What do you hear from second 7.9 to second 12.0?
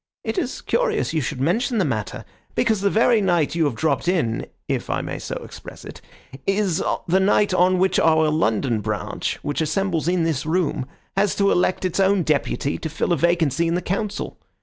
our London branch, which assembles in this room, has to elect its